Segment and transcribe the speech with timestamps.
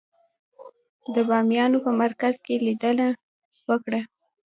[1.13, 3.07] د بامیانو په مرکز کې لیدنه
[3.69, 4.01] وکړه.